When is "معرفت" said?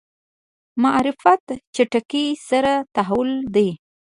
0.81-1.43